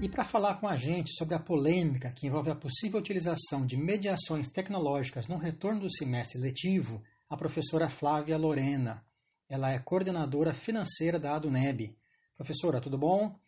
E 0.00 0.08
para 0.08 0.24
falar 0.24 0.58
com 0.58 0.66
a 0.66 0.76
gente 0.76 1.12
sobre 1.12 1.34
a 1.34 1.38
polêmica 1.38 2.10
que 2.10 2.26
envolve 2.26 2.50
a 2.50 2.54
possível 2.54 2.98
utilização 2.98 3.66
de 3.66 3.76
mediações 3.76 4.48
tecnológicas 4.48 5.26
no 5.28 5.36
retorno 5.36 5.80
do 5.80 5.92
semestre 5.92 6.40
letivo, 6.40 7.02
a 7.28 7.36
professora 7.36 7.90
Flávia 7.90 8.38
Lorena. 8.38 9.04
Ela 9.46 9.72
é 9.72 9.78
coordenadora 9.78 10.54
financeira 10.54 11.20
da 11.20 11.36
ADUNEB. 11.36 11.94
Professora, 12.38 12.80
tudo 12.80 12.96
bom? 12.96 13.38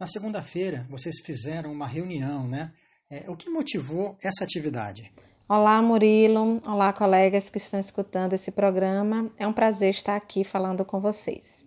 Na 0.00 0.06
segunda-feira, 0.08 0.84
vocês 0.90 1.14
fizeram 1.24 1.70
uma 1.70 1.86
reunião, 1.86 2.48
né? 2.48 2.72
É, 3.08 3.30
o 3.30 3.36
que 3.36 3.48
motivou 3.48 4.18
essa 4.20 4.42
atividade? 4.42 5.08
Olá, 5.52 5.82
Murilo. 5.82 6.62
Olá, 6.64 6.92
colegas 6.92 7.50
que 7.50 7.58
estão 7.58 7.80
escutando 7.80 8.34
esse 8.34 8.52
programa. 8.52 9.28
É 9.36 9.44
um 9.48 9.52
prazer 9.52 9.90
estar 9.90 10.14
aqui 10.14 10.44
falando 10.44 10.84
com 10.84 11.00
vocês. 11.00 11.66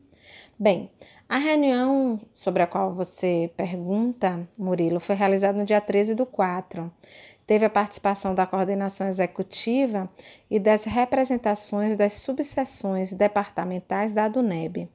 Bem, 0.57 0.89
a 1.27 1.37
reunião 1.37 2.17
sobre 2.33 2.63
a 2.63 2.67
qual 2.67 2.93
você 2.93 3.51
pergunta, 3.57 4.47
Murilo, 4.57 5.01
foi 5.01 5.15
realizada 5.15 5.57
no 5.57 5.65
dia 5.65 5.81
13 5.81 6.15
do 6.15 6.25
4. 6.25 6.89
Teve 7.45 7.65
a 7.65 7.69
participação 7.69 8.33
da 8.33 8.45
coordenação 8.45 9.05
executiva 9.05 10.09
e 10.49 10.59
das 10.59 10.85
representações 10.85 11.97
das 11.97 12.13
subseções 12.13 13.11
departamentais 13.11 14.13
da 14.13 14.23
ADUNEB. 14.23 14.89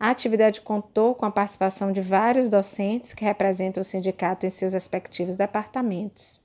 A 0.00 0.08
atividade 0.08 0.62
contou 0.62 1.14
com 1.14 1.26
a 1.26 1.30
participação 1.30 1.92
de 1.92 2.00
vários 2.00 2.48
docentes 2.48 3.12
que 3.12 3.26
representam 3.26 3.82
o 3.82 3.84
sindicato 3.84 4.46
em 4.46 4.50
seus 4.50 4.72
respectivos 4.72 5.36
departamentos. 5.36 6.41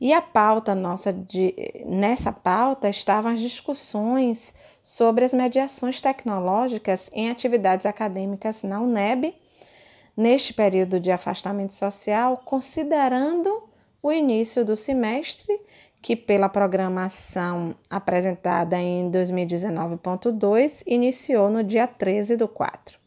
E 0.00 0.14
a 0.14 0.22
pauta 0.22 0.74
nossa 0.74 1.12
de 1.12 1.54
nessa 1.84 2.32
pauta 2.32 2.88
estavam 2.88 3.32
as 3.32 3.38
discussões 3.38 4.54
sobre 4.80 5.26
as 5.26 5.34
mediações 5.34 6.00
tecnológicas 6.00 7.10
em 7.12 7.28
atividades 7.28 7.84
acadêmicas 7.84 8.62
na 8.62 8.80
UNEB 8.80 9.34
neste 10.16 10.54
período 10.54 10.98
de 10.98 11.10
afastamento 11.10 11.74
social, 11.74 12.40
considerando 12.44 13.64
o 14.02 14.10
início 14.10 14.64
do 14.64 14.74
semestre, 14.74 15.60
que 16.00 16.16
pela 16.16 16.48
programação 16.48 17.74
apresentada 17.88 18.78
em 18.78 19.10
2019.2 19.10 20.82
iniciou 20.86 21.50
no 21.50 21.62
dia 21.62 21.86
13 21.86 22.36
do 22.36 22.48
4. 22.48 22.99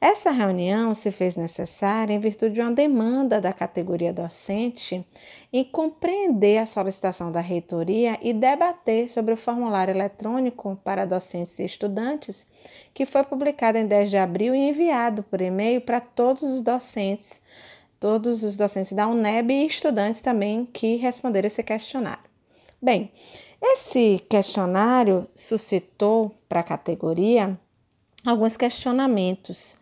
Essa 0.00 0.30
reunião 0.30 0.94
se 0.94 1.10
fez 1.10 1.36
necessária 1.36 2.14
em 2.14 2.20
virtude 2.20 2.54
de 2.54 2.60
uma 2.60 2.70
demanda 2.70 3.40
da 3.40 3.52
categoria 3.52 4.12
docente 4.12 5.04
em 5.52 5.64
compreender 5.64 6.58
a 6.58 6.66
solicitação 6.66 7.32
da 7.32 7.40
reitoria 7.40 8.16
e 8.22 8.32
debater 8.32 9.10
sobre 9.10 9.34
o 9.34 9.36
formulário 9.36 9.92
eletrônico 9.92 10.78
para 10.84 11.04
docentes 11.04 11.58
e 11.58 11.64
estudantes, 11.64 12.46
que 12.94 13.04
foi 13.04 13.24
publicado 13.24 13.76
em 13.76 13.86
10 13.86 14.10
de 14.10 14.16
abril 14.16 14.54
e 14.54 14.68
enviado 14.68 15.24
por 15.24 15.40
e-mail 15.40 15.80
para 15.80 16.00
todos 16.00 16.44
os 16.44 16.62
docentes, 16.62 17.42
todos 17.98 18.44
os 18.44 18.56
docentes 18.56 18.92
da 18.92 19.08
UNEB 19.08 19.52
e 19.52 19.66
estudantes 19.66 20.22
também 20.22 20.64
que 20.64 20.94
responderam 20.94 21.48
esse 21.48 21.64
questionário. 21.64 22.28
Bem, 22.80 23.10
esse 23.60 24.24
questionário 24.28 25.26
suscitou 25.34 26.32
para 26.48 26.60
a 26.60 26.64
categoria 26.64 27.58
alguns 28.24 28.56
questionamentos, 28.56 29.76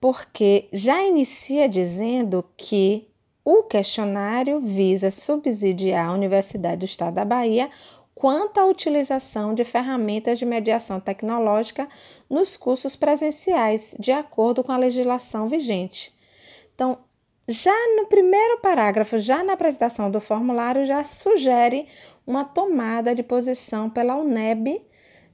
porque 0.00 0.68
já 0.72 1.02
inicia 1.02 1.68
dizendo 1.68 2.44
que 2.56 3.08
o 3.44 3.62
questionário 3.62 4.60
visa 4.60 5.10
subsidiar 5.10 6.08
a 6.08 6.12
Universidade 6.12 6.78
do 6.78 6.84
Estado 6.84 7.14
da 7.14 7.24
Bahia 7.24 7.70
quanto 8.14 8.58
à 8.58 8.64
utilização 8.64 9.54
de 9.54 9.62
ferramentas 9.62 10.38
de 10.38 10.46
mediação 10.46 10.98
tecnológica 10.98 11.86
nos 12.28 12.56
cursos 12.56 12.96
presenciais, 12.96 13.94
de 14.00 14.10
acordo 14.10 14.64
com 14.64 14.72
a 14.72 14.76
legislação 14.78 15.46
vigente. 15.46 16.16
Então, 16.74 16.98
já 17.46 17.74
no 17.96 18.06
primeiro 18.06 18.58
parágrafo, 18.60 19.18
já 19.18 19.44
na 19.44 19.52
apresentação 19.52 20.10
do 20.10 20.20
formulário, 20.20 20.84
já 20.84 21.04
sugere 21.04 21.86
uma 22.26 22.44
tomada 22.44 23.14
de 23.14 23.22
posição 23.22 23.88
pela 23.88 24.16
UNEB, 24.16 24.84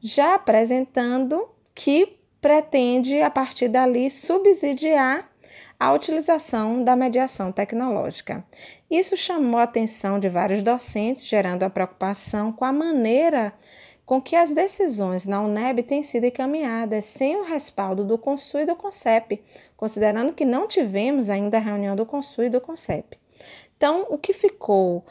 já 0.00 0.34
apresentando 0.34 1.48
que 1.74 2.18
pretende, 2.42 3.22
a 3.22 3.30
partir 3.30 3.68
dali, 3.68 4.10
subsidiar 4.10 5.30
a 5.78 5.92
utilização 5.92 6.82
da 6.82 6.96
mediação 6.96 7.52
tecnológica. 7.52 8.44
Isso 8.90 9.16
chamou 9.16 9.58
a 9.58 9.62
atenção 9.62 10.18
de 10.18 10.28
vários 10.28 10.60
docentes, 10.60 11.24
gerando 11.24 11.62
a 11.62 11.70
preocupação 11.70 12.52
com 12.52 12.64
a 12.64 12.72
maneira 12.72 13.54
com 14.04 14.20
que 14.20 14.34
as 14.34 14.52
decisões 14.52 15.24
na 15.24 15.40
UNEB 15.40 15.84
têm 15.84 16.02
sido 16.02 16.26
encaminhadas 16.26 17.04
sem 17.04 17.36
o 17.36 17.44
respaldo 17.44 18.04
do 18.04 18.18
CONSUL 18.18 18.62
e 18.62 18.66
do 18.66 18.76
CONCEP, 18.76 19.42
considerando 19.76 20.32
que 20.32 20.44
não 20.44 20.66
tivemos 20.66 21.30
ainda 21.30 21.56
a 21.56 21.60
reunião 21.60 21.94
do 21.94 22.04
CONSUL 22.04 22.44
e 22.44 22.50
do 22.50 22.60
CONCEP. 22.60 23.16
Então, 23.76 24.06
o 24.10 24.18
que 24.18 24.32
ficou 24.32 25.04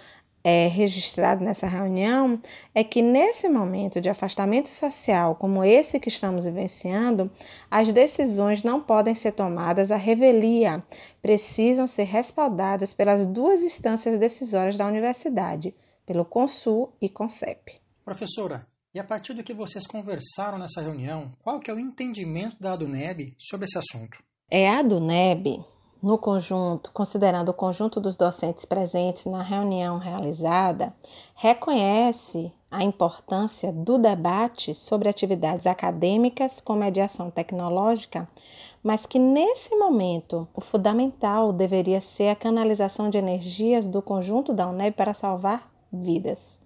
é, 0.43 0.67
registrado 0.67 1.43
nessa 1.43 1.67
reunião 1.67 2.41
é 2.73 2.83
que 2.83 3.01
nesse 3.01 3.47
momento 3.47 4.01
de 4.01 4.09
afastamento 4.09 4.69
social 4.69 5.35
como 5.35 5.63
esse 5.63 5.99
que 5.99 6.09
estamos 6.09 6.45
vivenciando, 6.45 7.31
as 7.69 7.91
decisões 7.91 8.63
não 8.63 8.81
podem 8.81 9.13
ser 9.13 9.33
tomadas 9.33 9.91
à 9.91 9.97
revelia, 9.97 10.83
precisam 11.21 11.87
ser 11.87 12.03
respaldadas 12.03 12.93
pelas 12.93 13.25
duas 13.25 13.61
instâncias 13.61 14.17
decisórias 14.17 14.77
da 14.77 14.87
universidade, 14.87 15.75
pelo 16.05 16.25
CONSUL 16.25 16.93
e 17.01 17.07
CONCEP. 17.07 17.79
Professora, 18.03 18.67
e 18.93 18.99
a 18.99 19.03
partir 19.03 19.33
do 19.33 19.43
que 19.43 19.53
vocês 19.53 19.87
conversaram 19.87 20.57
nessa 20.57 20.81
reunião, 20.81 21.31
qual 21.41 21.59
que 21.59 21.71
é 21.71 21.73
o 21.73 21.79
entendimento 21.79 22.57
da 22.59 22.73
ADUNEB 22.73 23.35
sobre 23.37 23.65
esse 23.65 23.77
assunto? 23.77 24.17
É 24.49 24.67
a 24.67 24.79
ADUNEB 24.79 25.63
no 26.01 26.17
conjunto, 26.17 26.91
considerando 26.91 27.49
o 27.49 27.53
conjunto 27.53 27.99
dos 27.99 28.17
docentes 28.17 28.65
presentes 28.65 29.25
na 29.25 29.43
reunião 29.43 29.99
realizada, 29.99 30.93
reconhece 31.35 32.51
a 32.71 32.83
importância 32.83 33.71
do 33.71 33.97
debate 33.97 34.73
sobre 34.73 35.09
atividades 35.09 35.67
acadêmicas 35.67 36.59
com 36.59 36.73
mediação 36.73 37.29
tecnológica, 37.29 38.27
mas 38.81 39.05
que 39.05 39.19
nesse 39.19 39.75
momento 39.75 40.47
o 40.55 40.61
fundamental 40.61 41.53
deveria 41.53 42.01
ser 42.01 42.29
a 42.29 42.35
canalização 42.35 43.09
de 43.09 43.17
energias 43.17 43.87
do 43.87 44.01
conjunto 44.01 44.53
da 44.53 44.67
UNEB 44.67 44.95
para 44.95 45.13
salvar 45.13 45.69
vidas. 45.91 46.59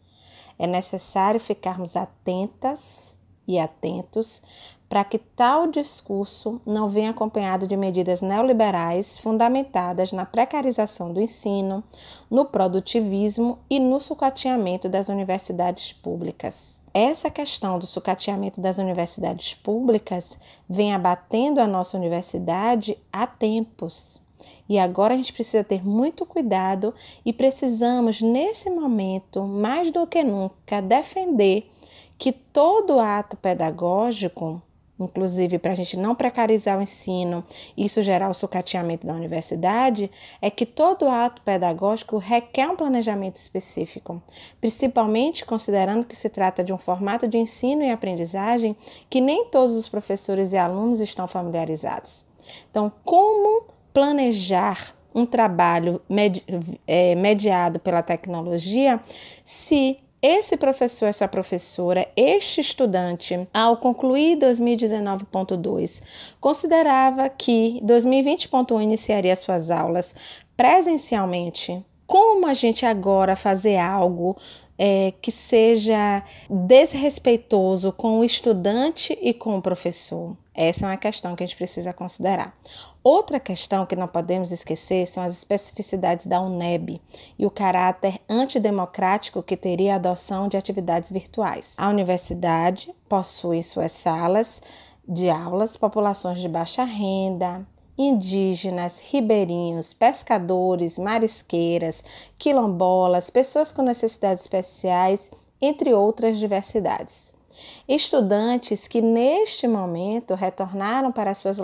É 0.58 0.66
necessário 0.66 1.40
ficarmos 1.40 1.98
atentas 1.98 3.18
e 3.48 3.60
atentos 3.60 4.42
para 4.88 5.04
que 5.04 5.18
tal 5.18 5.68
discurso 5.68 6.62
não 6.66 6.88
venha 6.88 7.10
acompanhado 7.10 7.68
de 7.68 7.76
medidas 7.76 8.22
neoliberais 8.22 9.18
fundamentadas 9.18 10.12
na 10.12 10.26
precarização 10.26 11.12
do 11.12 11.22
ensino, 11.22 11.84
no 12.30 12.46
produtivismo 12.46 13.60
e 13.70 13.80
no 13.80 14.00
sucateamento 14.00 14.88
das 14.88 15.10
universidades 15.10 15.92
públicas. 15.92 16.82
Essa 16.94 17.30
questão 17.30 17.78
do 17.78 17.86
sucateamento 17.86 18.62
das 18.62 18.78
universidades 18.78 19.54
públicas 19.54 20.38
vem 20.70 20.94
abatendo 20.94 21.60
a 21.60 21.68
nossa 21.68 21.98
universidade 21.98 22.98
há 23.12 23.28
tempos. 23.28 24.22
E 24.70 24.80
agora 24.80 25.14
a 25.14 25.18
gente 25.18 25.34
precisa 25.34 25.64
ter 25.64 25.86
muito 25.86 26.26
cuidado 26.26 26.94
e 27.26 27.34
precisamos, 27.34 28.22
nesse 28.22 28.70
momento, 28.70 29.44
mais 29.44 29.92
do 29.92 30.06
que 30.08 30.24
nunca, 30.24 30.82
defender 30.82 31.70
que 32.18 32.32
todo 32.32 33.00
ato 33.00 33.36
pedagógico 33.36 34.62
inclusive 35.00 35.60
para 35.60 35.72
a 35.72 35.76
gente 35.76 35.98
não 35.98 36.16
precarizar 36.16 36.78
o 36.78 36.82
ensino 36.82 37.44
isso 37.78 38.02
gerar 38.02 38.30
o 38.30 38.34
sucateamento 38.34 39.06
da 39.06 39.14
universidade, 39.14 40.10
é 40.42 40.50
que 40.50 40.66
todo 40.66 41.08
ato 41.08 41.42
pedagógico 41.42 42.18
requer 42.18 42.68
um 42.68 42.76
planejamento 42.76 43.36
específico, 43.36 44.22
principalmente 44.60 45.46
considerando 45.46 46.06
que 46.06 46.16
se 46.16 46.30
trata 46.30 46.64
de 46.64 46.74
um 46.74 46.78
formato 46.78 47.28
de 47.28 47.38
ensino 47.38 47.84
e 47.84 47.92
aprendizagem 47.92 48.76
que 49.10 49.22
nem 49.22 49.46
todos 49.46 49.76
os 49.76 49.90
professores 49.90 50.54
e 50.54 50.58
alunos 50.58 51.00
estão 51.00 51.28
familiarizados. 51.28 52.26
Então, 52.70 52.92
como 53.04 53.64
planejar 53.94 54.96
um 55.14 55.26
trabalho 55.26 56.02
medi 56.10 56.44
é, 56.86 57.16
mediado 57.16 57.80
pela 57.80 58.04
tecnologia 58.04 59.00
se 59.46 59.98
esse 60.26 60.58
professor, 60.58 61.06
essa 61.06 61.28
professora, 61.28 62.08
este 62.18 62.60
estudante, 62.60 63.48
ao 63.54 63.78
concluir 63.78 64.36
2019.2, 64.38 66.02
considerava 66.42 67.30
que 67.30 67.80
2020.1 67.84 68.82
iniciaria 68.82 69.36
suas 69.36 69.70
aulas 69.70 70.16
presencialmente. 70.58 71.86
Como 72.08 72.48
a 72.48 72.56
gente 72.56 72.88
agora 72.88 73.36
fazer 73.36 73.78
algo 73.78 74.36
é, 74.80 75.14
que 75.22 75.32
seja 75.32 76.24
desrespeitoso 76.50 77.92
com 77.92 78.20
o 78.20 78.24
estudante 78.24 79.16
e 79.22 79.32
com 79.32 79.56
o 79.58 79.62
professor? 79.62 80.36
Essa 80.56 80.88
é 80.88 80.90
uma 80.90 80.98
questão 80.98 81.36
que 81.36 81.44
a 81.44 81.46
gente 81.46 81.58
precisa 81.58 81.94
considerar. 81.94 82.58
Outra 83.08 83.40
questão 83.40 83.86
que 83.86 83.96
não 83.96 84.08
podemos 84.08 84.52
esquecer 84.52 85.06
são 85.06 85.22
as 85.22 85.32
especificidades 85.32 86.26
da 86.26 86.42
UNEB 86.42 87.00
e 87.38 87.46
o 87.46 87.52
caráter 87.52 88.20
antidemocrático 88.28 89.44
que 89.44 89.56
teria 89.56 89.94
a 89.94 89.98
adoção 89.98 90.48
de 90.48 90.58
atividades 90.58 91.12
virtuais. 91.12 91.76
A 91.78 91.88
universidade 91.88 92.92
possui 93.08 93.62
suas 93.62 93.92
salas 93.92 94.60
de 95.08 95.30
aulas 95.30 95.78
populações 95.78 96.40
de 96.40 96.50
baixa 96.50 96.84
renda, 96.84 97.64
indígenas, 97.96 99.00
ribeirinhos, 99.00 99.94
pescadores, 99.94 100.98
marisqueiras, 100.98 102.04
quilombolas, 102.40 103.30
pessoas 103.30 103.72
com 103.72 103.84
necessidades 103.84 104.46
especiais, 104.46 105.30
entre 105.62 105.94
outras 105.94 106.40
diversidades. 106.40 107.35
Estudantes 107.88 108.88
que 108.88 109.02
neste 109.02 109.68
momento 109.68 110.34
retornaram 110.34 111.12
para 111.12 111.34
suas 111.34 111.58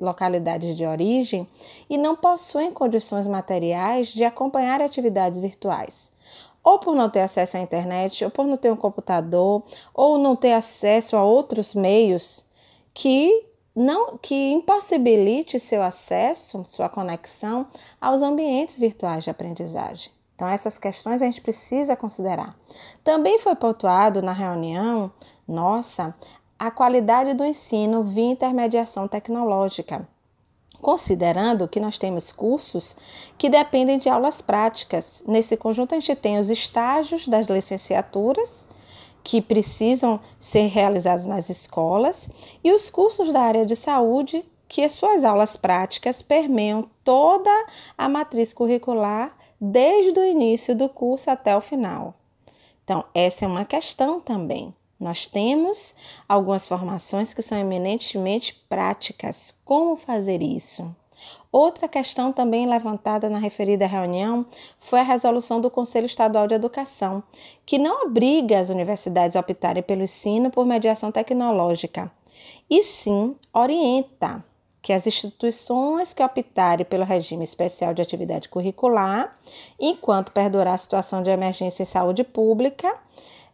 localidades 0.00 0.76
de 0.76 0.86
origem 0.86 1.48
e 1.90 1.98
não 1.98 2.14
possuem 2.14 2.70
condições 2.70 3.26
materiais 3.26 4.08
de 4.08 4.24
acompanhar 4.24 4.80
atividades 4.80 5.40
virtuais. 5.40 6.12
Ou 6.62 6.78
por 6.78 6.94
não 6.94 7.08
ter 7.08 7.20
acesso 7.20 7.56
à 7.56 7.60
internet, 7.60 8.24
ou 8.24 8.30
por 8.30 8.46
não 8.46 8.56
ter 8.56 8.72
um 8.72 8.76
computador, 8.76 9.62
ou 9.94 10.18
não 10.18 10.34
ter 10.34 10.52
acesso 10.52 11.16
a 11.16 11.22
outros 11.24 11.74
meios 11.74 12.44
que 12.92 13.44
não 13.74 14.16
que 14.16 14.52
impossibilite 14.52 15.60
seu 15.60 15.82
acesso, 15.82 16.64
sua 16.64 16.88
conexão 16.88 17.66
aos 18.00 18.22
ambientes 18.22 18.78
virtuais 18.78 19.22
de 19.24 19.30
aprendizagem. 19.30 20.10
Então, 20.36 20.46
essas 20.48 20.78
questões 20.78 21.22
a 21.22 21.24
gente 21.24 21.40
precisa 21.40 21.96
considerar. 21.96 22.54
Também 23.02 23.38
foi 23.38 23.56
pontuado 23.56 24.20
na 24.20 24.32
reunião 24.32 25.10
nossa 25.48 26.14
a 26.58 26.70
qualidade 26.70 27.32
do 27.32 27.42
ensino 27.42 28.04
via 28.04 28.32
intermediação 28.32 29.08
tecnológica, 29.08 30.06
considerando 30.80 31.66
que 31.66 31.80
nós 31.80 31.96
temos 31.96 32.32
cursos 32.32 32.96
que 33.38 33.48
dependem 33.48 33.96
de 33.96 34.10
aulas 34.10 34.42
práticas. 34.42 35.22
Nesse 35.26 35.56
conjunto, 35.56 35.94
a 35.94 36.00
gente 36.00 36.14
tem 36.14 36.38
os 36.38 36.50
estágios 36.50 37.26
das 37.26 37.46
licenciaturas 37.46 38.68
que 39.24 39.40
precisam 39.40 40.20
ser 40.38 40.66
realizados 40.66 41.24
nas 41.24 41.48
escolas 41.48 42.28
e 42.62 42.72
os 42.72 42.90
cursos 42.90 43.32
da 43.32 43.40
área 43.40 43.64
de 43.66 43.74
saúde, 43.74 44.44
que 44.68 44.82
as 44.82 44.92
suas 44.92 45.24
aulas 45.24 45.56
práticas 45.56 46.20
permeiam 46.22 46.88
toda 47.02 47.50
a 47.96 48.08
matriz 48.08 48.52
curricular 48.52 49.35
desde 49.60 50.18
o 50.18 50.24
início 50.24 50.74
do 50.74 50.88
curso 50.88 51.30
até 51.30 51.56
o 51.56 51.60
final. 51.60 52.14
Então, 52.84 53.04
essa 53.14 53.44
é 53.44 53.48
uma 53.48 53.64
questão 53.64 54.20
também. 54.20 54.74
Nós 54.98 55.26
temos 55.26 55.94
algumas 56.28 56.66
formações 56.66 57.34
que 57.34 57.42
são 57.42 57.58
eminentemente 57.58 58.64
práticas. 58.68 59.54
Como 59.64 59.96
fazer 59.96 60.42
isso? 60.42 60.94
Outra 61.50 61.88
questão 61.88 62.32
também 62.32 62.66
levantada 62.66 63.30
na 63.30 63.38
referida 63.38 63.86
reunião 63.86 64.46
foi 64.78 65.00
a 65.00 65.04
resolução 65.04 65.60
do 65.60 65.70
Conselho 65.70 66.06
Estadual 66.06 66.46
de 66.46 66.54
Educação, 66.54 67.22
que 67.64 67.78
não 67.78 68.06
obriga 68.06 68.58
as 68.58 68.68
universidades 68.68 69.36
a 69.36 69.40
optarem 69.40 69.82
pelo 69.82 70.02
ensino 70.02 70.50
por 70.50 70.66
mediação 70.66 71.10
tecnológica, 71.10 72.10
e 72.68 72.82
sim 72.82 73.34
orienta 73.54 74.44
que 74.86 74.92
as 74.92 75.04
instituições 75.04 76.14
que 76.14 76.22
optarem 76.22 76.86
pelo 76.86 77.04
regime 77.04 77.42
especial 77.42 77.92
de 77.92 78.00
atividade 78.00 78.48
curricular, 78.48 79.36
enquanto 79.80 80.30
perdurar 80.30 80.74
a 80.74 80.78
situação 80.78 81.24
de 81.24 81.28
emergência 81.28 81.82
em 81.82 81.86
saúde 81.86 82.22
pública, 82.22 82.94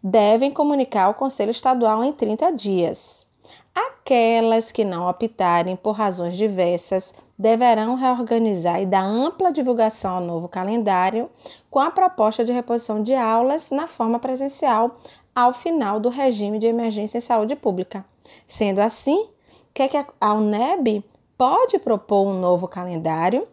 devem 0.02 0.50
comunicar 0.50 1.04
ao 1.04 1.14
Conselho 1.14 1.50
Estadual 1.50 2.04
em 2.04 2.12
30 2.12 2.50
dias. 2.52 3.26
Aquelas 3.74 4.70
que 4.70 4.84
não 4.84 5.08
optarem 5.08 5.74
por 5.74 5.92
razões 5.92 6.36
diversas 6.36 7.14
deverão 7.38 7.94
reorganizar 7.94 8.82
e 8.82 8.84
dar 8.84 9.02
ampla 9.02 9.50
divulgação 9.50 10.16
ao 10.16 10.20
novo 10.20 10.48
calendário 10.48 11.30
com 11.70 11.78
a 11.78 11.90
proposta 11.90 12.44
de 12.44 12.52
reposição 12.52 13.02
de 13.02 13.14
aulas 13.14 13.70
na 13.70 13.86
forma 13.86 14.18
presencial 14.18 14.98
ao 15.34 15.54
final 15.54 15.98
do 15.98 16.10
regime 16.10 16.58
de 16.58 16.66
emergência 16.66 17.16
em 17.16 17.22
saúde 17.22 17.56
pública. 17.56 18.04
Sendo 18.46 18.80
assim, 18.80 19.30
que, 19.72 19.88
que 19.88 19.96
a 20.20 20.34
UNEB 20.34 21.02
pode 21.42 21.76
propor 21.80 22.28
um 22.28 22.38
novo 22.38 22.68
calendário 22.68 23.48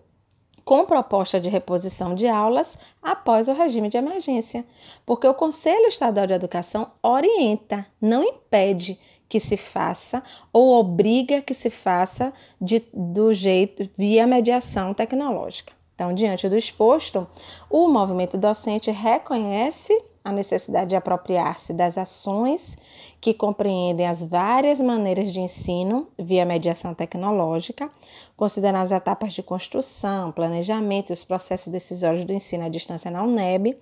com 0.63 0.85
proposta 0.85 1.39
de 1.39 1.49
reposição 1.49 2.13
de 2.13 2.27
aulas 2.27 2.77
após 3.01 3.47
o 3.47 3.53
regime 3.53 3.89
de 3.89 3.97
emergência, 3.97 4.63
porque 5.07 5.27
o 5.27 5.33
Conselho 5.33 5.87
Estadual 5.87 6.27
de 6.27 6.33
Educação 6.33 6.91
orienta, 7.01 7.83
não 7.99 8.23
impede 8.23 8.99
que 9.27 9.39
se 9.39 9.57
faça 9.57 10.21
ou 10.53 10.79
obriga 10.79 11.41
que 11.41 11.55
se 11.55 11.71
faça 11.71 12.31
de, 12.61 12.83
do 12.93 13.33
jeito 13.33 13.89
via 13.97 14.27
mediação 14.27 14.93
tecnológica. 14.93 15.73
Então, 15.95 16.13
diante 16.13 16.47
do 16.47 16.55
exposto, 16.55 17.27
o 17.71 17.87
movimento 17.87 18.37
docente 18.37 18.91
reconhece 18.91 19.99
a 20.23 20.31
necessidade 20.31 20.89
de 20.89 20.95
apropriar-se 20.95 21.73
das 21.73 21.97
ações 21.97 22.77
que 23.21 23.33
compreendem 23.33 24.07
as 24.07 24.23
várias 24.23 24.79
maneiras 24.79 25.31
de 25.31 25.39
ensino 25.39 26.07
via 26.17 26.45
mediação 26.45 26.93
tecnológica, 26.93 27.89
considerando 28.35 28.83
as 28.83 28.91
etapas 28.91 29.33
de 29.33 29.43
construção, 29.43 30.31
planejamento 30.31 31.09
e 31.09 31.13
os 31.13 31.23
processos 31.23 31.71
decisórios 31.71 32.25
do 32.25 32.33
ensino 32.33 32.65
à 32.65 32.69
distância 32.69 33.09
na 33.09 33.23
UNEB. 33.23 33.77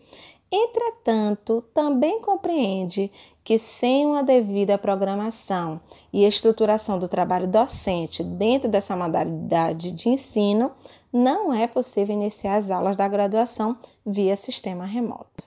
Entretanto, 0.49 1.61
também 1.73 2.21
compreende 2.21 3.11
que 3.43 3.59
sem 3.59 4.05
uma 4.05 4.23
devida 4.23 4.77
programação 4.77 5.81
e 6.11 6.23
estruturação 6.23 6.97
do 6.97 7.09
trabalho 7.09 7.47
docente 7.47 8.23
dentro 8.23 8.69
dessa 8.69 8.95
modalidade 8.95 9.91
de 9.91 10.07
ensino, 10.07 10.71
não 11.11 11.53
é 11.53 11.67
possível 11.67 12.15
iniciar 12.15 12.55
as 12.55 12.71
aulas 12.71 12.95
da 12.95 13.07
graduação 13.09 13.77
via 14.05 14.37
sistema 14.37 14.85
remoto. 14.85 15.46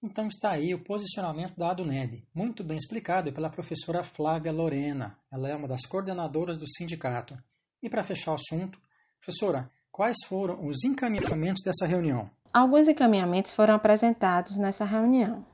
Então 0.00 0.28
está 0.28 0.52
aí 0.52 0.72
o 0.72 0.84
posicionamento 0.84 1.56
da 1.56 1.72
ADUNEB, 1.72 2.24
muito 2.32 2.62
bem 2.62 2.78
explicado 2.78 3.32
pela 3.32 3.50
professora 3.50 4.04
Flávia 4.04 4.52
Lorena. 4.52 5.18
Ela 5.30 5.48
é 5.48 5.56
uma 5.56 5.66
das 5.66 5.84
coordenadoras 5.86 6.56
do 6.56 6.68
sindicato. 6.68 7.36
E 7.82 7.90
para 7.90 8.04
fechar 8.04 8.30
o 8.30 8.36
assunto, 8.36 8.78
professora, 9.18 9.68
quais 9.90 10.16
foram 10.28 10.64
os 10.64 10.84
encaminhamentos 10.84 11.64
dessa 11.64 11.84
reunião? 11.84 12.30
Alguns 12.52 12.86
encaminhamentos 12.86 13.54
foram 13.54 13.74
apresentados 13.74 14.56
nessa 14.56 14.84
reunião, 14.84 15.44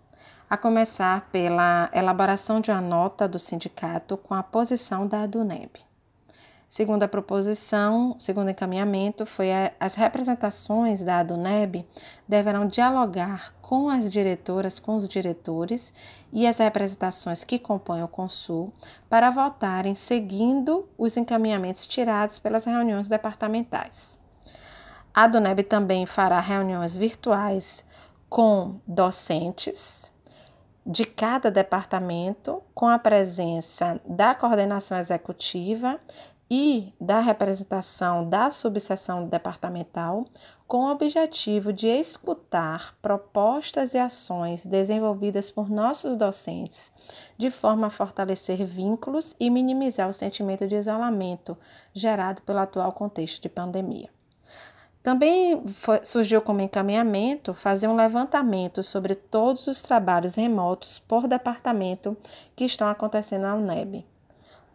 a 0.48 0.58
começar 0.58 1.30
pela 1.30 1.90
elaboração 1.94 2.60
de 2.60 2.70
uma 2.70 2.82
nota 2.82 3.26
do 3.26 3.38
sindicato 3.38 4.18
com 4.18 4.34
a 4.34 4.42
posição 4.42 5.06
da 5.06 5.22
ADUNEB. 5.22 5.80
Segunda 6.74 7.06
proposição, 7.06 8.16
segundo 8.18 8.50
encaminhamento, 8.50 9.24
foi 9.24 9.52
a, 9.52 9.70
as 9.78 9.94
representações 9.94 11.02
da 11.02 11.20
ADUNEB 11.20 11.86
deverão 12.26 12.66
dialogar 12.66 13.54
com 13.62 13.88
as 13.88 14.10
diretoras, 14.10 14.80
com 14.80 14.96
os 14.96 15.08
diretores 15.08 15.94
e 16.32 16.48
as 16.48 16.58
representações 16.58 17.44
que 17.44 17.60
compõem 17.60 18.02
o 18.02 18.08
Consul 18.08 18.72
para 19.08 19.30
votarem 19.30 19.94
seguindo 19.94 20.88
os 20.98 21.16
encaminhamentos 21.16 21.86
tirados 21.86 22.40
pelas 22.40 22.64
reuniões 22.64 23.06
departamentais. 23.06 24.18
A 25.14 25.22
ADUNEB 25.22 25.62
também 25.62 26.06
fará 26.06 26.40
reuniões 26.40 26.96
virtuais 26.96 27.84
com 28.28 28.80
docentes 28.84 30.12
de 30.86 31.04
cada 31.04 31.50
departamento, 31.50 32.62
com 32.74 32.86
a 32.86 32.98
presença 32.98 34.00
da 34.04 34.34
coordenação 34.34 34.98
executiva 34.98 35.98
e 36.50 36.92
da 37.00 37.20
representação 37.20 38.28
da 38.28 38.50
subseção 38.50 39.26
departamental 39.26 40.26
com 40.66 40.84
o 40.84 40.90
objetivo 40.90 41.72
de 41.72 41.88
escutar 41.88 42.94
propostas 43.00 43.94
e 43.94 43.98
ações 43.98 44.64
desenvolvidas 44.64 45.50
por 45.50 45.70
nossos 45.70 46.16
docentes, 46.16 46.92
de 47.38 47.50
forma 47.50 47.86
a 47.86 47.90
fortalecer 47.90 48.64
vínculos 48.64 49.34
e 49.40 49.48
minimizar 49.48 50.08
o 50.08 50.12
sentimento 50.12 50.66
de 50.66 50.76
isolamento 50.76 51.56
gerado 51.94 52.42
pelo 52.42 52.58
atual 52.58 52.92
contexto 52.92 53.40
de 53.40 53.48
pandemia. 53.48 54.10
Também 55.04 55.68
foi, 55.68 56.02
surgiu 56.02 56.40
como 56.40 56.62
encaminhamento 56.62 57.52
fazer 57.52 57.86
um 57.86 57.94
levantamento 57.94 58.82
sobre 58.82 59.14
todos 59.14 59.66
os 59.66 59.82
trabalhos 59.82 60.34
remotos 60.34 60.98
por 60.98 61.28
departamento 61.28 62.16
que 62.56 62.64
estão 62.64 62.88
acontecendo 62.88 63.42
na 63.42 63.54
UNEB 63.54 64.06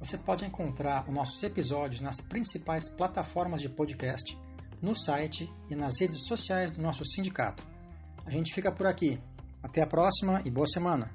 Você 0.00 0.18
pode 0.18 0.44
encontrar 0.44 1.08
os 1.08 1.14
nossos 1.14 1.40
episódios 1.44 2.00
nas 2.00 2.20
principais 2.20 2.88
plataformas 2.88 3.60
de 3.60 3.68
podcast, 3.68 4.36
no 4.82 4.96
site 4.96 5.48
e 5.70 5.76
nas 5.76 6.00
redes 6.00 6.26
sociais 6.26 6.72
do 6.72 6.82
nosso 6.82 7.04
sindicato. 7.04 7.62
A 8.26 8.32
gente 8.32 8.52
fica 8.52 8.72
por 8.72 8.88
aqui. 8.88 9.20
Até 9.62 9.82
a 9.82 9.86
próxima 9.86 10.42
e 10.44 10.50
boa 10.50 10.66
semana! 10.66 11.08